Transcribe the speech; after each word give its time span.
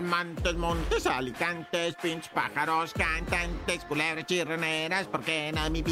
Mantos, 0.00 0.56
montes, 0.56 1.06
alicantes, 1.06 1.94
pinch 1.96 2.28
pájaros, 2.30 2.92
cantantes, 2.92 3.84
culebras, 3.84 4.26
chirroneras, 4.26 5.06
porque 5.06 5.52
no 5.54 5.70
mi 5.70 5.82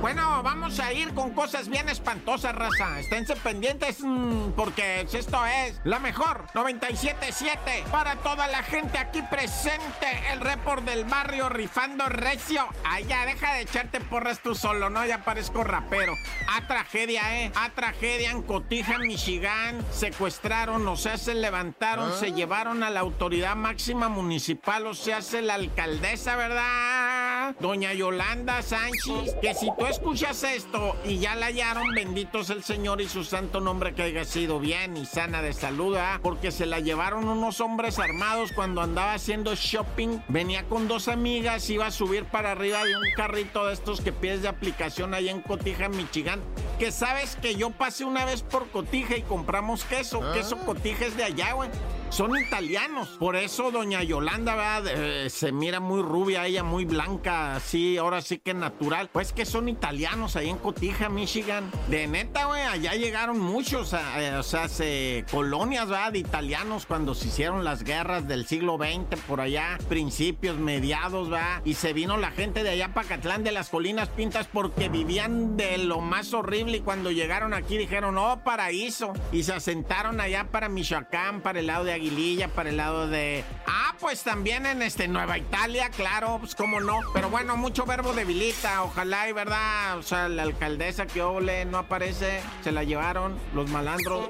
Bueno, 0.00 0.42
vamos 0.42 0.80
a 0.80 0.92
ir 0.92 1.14
con 1.14 1.30
cosas 1.30 1.68
bien 1.68 1.88
espantosas, 1.88 2.54
raza. 2.54 3.00
Esténse 3.00 3.36
pendientes 3.36 4.00
mm, 4.00 4.52
porque 4.56 5.06
esto 5.12 5.44
es 5.46 5.80
la 5.84 5.98
mejor 5.98 6.46
97.7 6.54 7.84
para 7.90 8.16
toda 8.16 8.46
la 8.48 8.62
gente 8.62 8.98
aquí 8.98 9.22
presente. 9.22 10.06
El 10.32 10.40
report 10.40 10.84
del 10.84 11.04
barrio 11.04 11.48
rifando 11.48 12.06
recio. 12.06 12.66
Ay, 12.84 13.04
ya, 13.04 13.26
deja 13.26 13.54
de 13.54 13.62
echarte 13.62 14.00
porras 14.00 14.40
tú 14.40 14.54
solo, 14.54 14.90
¿no? 14.90 15.04
Ya 15.06 15.24
parezco 15.24 15.64
rapero. 15.64 16.14
A 16.48 16.66
tragedia, 16.66 17.42
¿eh? 17.42 17.52
A 17.54 17.70
tragedia 17.70 18.30
en 18.30 18.42
Cotija, 18.42 18.98
Michigan. 18.98 19.84
Secuestraron, 19.90 20.86
o 20.86 20.96
sea, 20.96 21.16
se 21.16 21.34
levantaron, 21.54 22.12
se 22.18 22.26
ah. 22.26 22.34
llevaron 22.34 22.82
a 22.82 22.90
la 22.90 22.98
autoridad 22.98 23.54
máxima 23.54 24.08
municipal, 24.08 24.88
o 24.88 24.94
sea, 24.94 25.22
se 25.22 25.40
la 25.40 25.54
alcaldesa, 25.54 26.34
¿verdad? 26.34 27.54
Doña 27.60 27.92
Yolanda 27.92 28.60
Sánchez, 28.60 29.36
que 29.40 29.54
si 29.54 29.70
tú 29.78 29.86
escuchas 29.86 30.42
esto 30.42 30.96
y 31.04 31.18
ya 31.18 31.36
la 31.36 31.46
hallaron, 31.46 31.94
bendito 31.94 32.40
es 32.40 32.50
el 32.50 32.64
Señor 32.64 33.00
y 33.00 33.08
su 33.08 33.22
santo 33.22 33.60
nombre 33.60 33.94
que 33.94 34.02
haya 34.02 34.24
sido 34.24 34.58
bien 34.58 34.96
y 34.96 35.06
sana 35.06 35.42
de 35.42 35.52
salud, 35.52 35.96
¿ah? 35.96 36.18
Porque 36.24 36.50
se 36.50 36.66
la 36.66 36.80
llevaron 36.80 37.28
unos 37.28 37.60
hombres 37.60 38.00
armados 38.00 38.50
cuando 38.50 38.80
andaba 38.80 39.14
haciendo 39.14 39.54
shopping, 39.54 40.18
venía 40.26 40.64
con 40.64 40.88
dos 40.88 41.06
amigas, 41.06 41.70
iba 41.70 41.86
a 41.86 41.92
subir 41.92 42.24
para 42.24 42.50
arriba 42.50 42.82
de 42.82 42.96
un 42.96 43.12
carrito 43.16 43.66
de 43.66 43.74
estos 43.74 44.00
que 44.00 44.10
pides 44.10 44.42
de 44.42 44.48
aplicación 44.48 45.14
ahí 45.14 45.28
en 45.28 45.40
Cotija, 45.40 45.88
Michigan, 45.88 46.40
que 46.78 46.92
sabes 46.92 47.36
que 47.36 47.54
yo 47.54 47.70
pasé 47.70 48.04
una 48.04 48.24
vez 48.24 48.42
por 48.42 48.68
Cotija 48.68 49.16
y 49.16 49.22
compramos 49.22 49.84
queso, 49.84 50.20
queso 50.32 50.58
ah. 50.60 50.66
Cotija 50.66 51.06
es 51.06 51.16
de 51.16 51.24
allá, 51.24 51.52
güey 51.52 51.70
son 52.14 52.36
italianos. 52.38 53.08
Por 53.18 53.34
eso 53.34 53.72
doña 53.72 54.04
Yolanda, 54.04 54.54
¿verdad? 54.54 54.84
Eh, 54.86 55.30
se 55.30 55.50
mira 55.50 55.80
muy 55.80 56.00
rubia, 56.00 56.46
ella 56.46 56.62
muy 56.62 56.84
blanca, 56.84 57.56
así, 57.56 57.96
ahora 57.98 58.22
sí 58.22 58.38
que 58.38 58.54
natural. 58.54 59.10
Pues 59.12 59.32
que 59.32 59.44
son 59.44 59.68
italianos 59.68 60.36
ahí 60.36 60.48
en 60.48 60.58
Cotija, 60.58 61.08
Michigan. 61.08 61.72
De 61.88 62.06
neta, 62.06 62.44
güey, 62.44 62.62
allá 62.62 62.94
llegaron 62.94 63.40
muchos, 63.40 63.92
eh, 63.92 64.36
o 64.38 64.44
sea, 64.44 64.68
se, 64.68 65.24
colonias, 65.28 65.88
¿verdad? 65.88 66.12
De 66.12 66.20
italianos 66.20 66.86
cuando 66.86 67.16
se 67.16 67.26
hicieron 67.26 67.64
las 67.64 67.82
guerras 67.82 68.28
del 68.28 68.46
siglo 68.46 68.78
XX, 68.78 69.20
por 69.26 69.40
allá, 69.40 69.76
principios, 69.88 70.56
mediados, 70.56 71.30
¿verdad? 71.30 71.62
Y 71.64 71.74
se 71.74 71.92
vino 71.92 72.16
la 72.16 72.30
gente 72.30 72.62
de 72.62 72.70
allá, 72.70 72.94
Pacatlán, 72.94 73.42
de 73.42 73.50
las 73.50 73.70
colinas 73.70 74.08
pintas, 74.10 74.46
porque 74.46 74.88
vivían 74.88 75.56
de 75.56 75.78
lo 75.78 76.00
más 76.00 76.32
horrible 76.32 76.63
y 76.72 76.80
cuando 76.80 77.10
llegaron 77.10 77.52
aquí 77.52 77.76
dijeron, 77.76 78.16
oh, 78.16 78.42
paraíso. 78.44 79.12
Y 79.32 79.42
se 79.42 79.52
asentaron 79.52 80.20
allá 80.20 80.44
para 80.50 80.68
Michoacán, 80.68 81.40
para 81.40 81.60
el 81.60 81.66
lado 81.66 81.84
de 81.84 81.92
Aguililla, 81.92 82.48
para 82.48 82.70
el 82.70 82.76
lado 82.76 83.08
de... 83.08 83.44
Ah, 83.66 83.94
pues 84.00 84.22
también 84.22 84.66
en 84.66 84.82
este 84.82 85.08
Nueva 85.08 85.38
Italia, 85.38 85.90
claro, 85.90 86.38
pues 86.40 86.54
cómo 86.54 86.80
no. 86.80 87.00
Pero 87.12 87.30
bueno, 87.30 87.56
mucho 87.56 87.84
verbo 87.84 88.12
debilita, 88.12 88.82
ojalá 88.84 89.28
y 89.28 89.32
verdad. 89.32 89.98
O 89.98 90.02
sea, 90.02 90.28
la 90.28 90.42
alcaldesa 90.42 91.06
que 91.06 91.22
ole 91.22 91.64
no 91.64 91.78
aparece, 91.78 92.40
se 92.62 92.72
la 92.72 92.84
llevaron 92.84 93.36
los 93.54 93.70
malandros. 93.70 94.28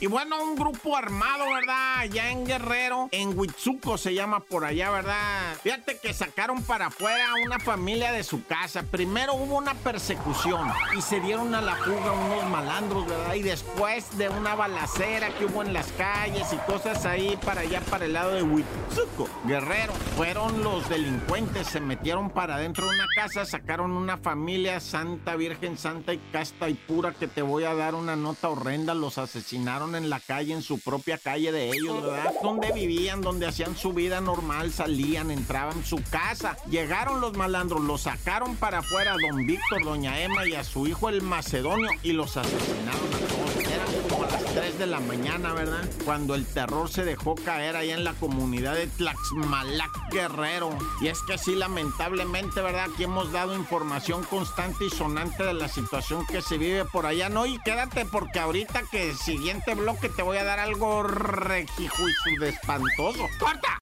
Y 0.00 0.06
bueno, 0.06 0.42
un 0.42 0.56
grupo 0.56 0.96
armado, 0.96 1.44
¿verdad? 1.52 1.98
Allá 1.98 2.30
en 2.30 2.46
Guerrero, 2.46 3.10
en 3.12 3.38
Huitzuco 3.38 3.98
se 3.98 4.14
llama 4.14 4.40
por 4.40 4.64
allá, 4.64 4.90
¿verdad? 4.90 5.54
Fíjate 5.62 5.98
que 5.98 6.14
sacaron 6.14 6.62
para 6.62 6.86
afuera 6.86 7.22
a 7.28 7.44
una 7.44 7.58
familia 7.58 8.10
de 8.10 8.24
su 8.24 8.42
casa. 8.46 8.82
Primero 8.82 9.34
hubo 9.34 9.58
una 9.58 9.74
persecución 9.74 10.72
y 10.96 11.02
se 11.02 11.20
dieron 11.20 11.54
a 11.54 11.60
la 11.60 11.76
fuga 11.76 12.12
unos 12.12 12.48
malandros, 12.48 13.06
¿verdad? 13.06 13.34
Y 13.34 13.42
después 13.42 14.16
de 14.16 14.30
una 14.30 14.54
balacera 14.54 15.28
que 15.34 15.44
hubo 15.44 15.62
en 15.62 15.74
las 15.74 15.92
calles 15.92 16.50
y 16.50 16.56
cosas 16.70 17.04
ahí 17.04 17.38
para 17.44 17.60
allá, 17.60 17.82
para 17.82 18.06
el 18.06 18.14
lado 18.14 18.32
de 18.32 18.42
Huitzuco, 18.42 19.28
Guerrero, 19.44 19.92
fueron 20.16 20.62
los 20.64 20.88
delincuentes, 20.88 21.66
se 21.66 21.80
metieron 21.80 22.30
para 22.30 22.54
adentro 22.54 22.88
de 22.88 22.94
una 22.94 23.06
casa, 23.14 23.44
sacaron 23.44 23.90
una 23.90 24.16
familia 24.16 24.80
santa, 24.80 25.36
virgen 25.36 25.76
santa 25.76 26.14
y 26.14 26.18
casta 26.32 26.70
y 26.70 26.74
pura 26.74 27.12
que 27.12 27.28
te 27.28 27.42
voy 27.42 27.64
a 27.64 27.74
dar 27.74 27.94
una 27.94 28.16
nota 28.16 28.39
horrenda, 28.48 28.94
los 28.94 29.18
asesinaron 29.18 29.94
en 29.94 30.10
la 30.10 30.20
calle, 30.20 30.54
en 30.54 30.62
su 30.62 30.78
propia 30.78 31.18
calle 31.18 31.52
de 31.52 31.70
ellos, 31.70 32.02
¿verdad? 32.02 32.32
Donde 32.42 32.72
vivían, 32.72 33.20
donde 33.20 33.46
hacían 33.46 33.76
su 33.76 33.92
vida 33.92 34.20
normal, 34.20 34.72
salían, 34.72 35.30
entraban 35.30 35.84
su 35.84 36.02
casa. 36.10 36.56
Llegaron 36.68 37.20
los 37.20 37.36
malandros, 37.36 37.82
los 37.82 38.02
sacaron 38.02 38.56
para 38.56 38.78
afuera 38.78 39.14
a 39.14 39.16
don 39.16 39.46
Víctor, 39.46 39.84
doña 39.84 40.20
Emma 40.20 40.46
y 40.46 40.54
a 40.54 40.64
su 40.64 40.86
hijo 40.86 41.08
el 41.08 41.22
macedonio 41.22 41.90
y 42.02 42.12
los 42.12 42.36
asesinaron 42.36 43.14
a 43.14 43.18
todos. 43.18 43.59
Eran 43.80 44.08
como 44.08 44.24
las 44.24 44.44
3 44.44 44.78
de 44.78 44.86
la 44.86 45.00
mañana, 45.00 45.54
¿verdad? 45.54 45.88
Cuando 46.04 46.34
el 46.34 46.44
terror 46.46 46.90
se 46.90 47.04
dejó 47.04 47.34
caer 47.34 47.76
ahí 47.76 47.90
en 47.90 48.04
la 48.04 48.12
comunidad 48.14 48.74
de 48.74 48.86
Tlaxmalac 48.88 49.90
Guerrero. 50.10 50.76
Y 51.00 51.08
es 51.08 51.20
que 51.22 51.38
sí, 51.38 51.54
lamentablemente, 51.54 52.60
¿verdad? 52.60 52.90
Aquí 52.92 53.04
hemos 53.04 53.32
dado 53.32 53.54
información 53.54 54.22
constante 54.24 54.84
y 54.84 54.90
sonante 54.90 55.44
de 55.44 55.54
la 55.54 55.68
situación 55.68 56.26
que 56.26 56.42
se 56.42 56.58
vive 56.58 56.84
por 56.84 57.06
allá, 57.06 57.28
¿no? 57.28 57.46
Y 57.46 57.58
quédate 57.62 58.04
porque 58.04 58.38
ahorita 58.38 58.82
que 58.90 59.14
siguiente 59.14 59.74
bloque 59.74 60.08
te 60.08 60.22
voy 60.22 60.36
a 60.36 60.44
dar 60.44 60.58
algo 60.58 61.02
regijo 61.02 62.02
y 62.08 62.44
espantoso. 62.44 63.26
¡Corta! 63.38 63.78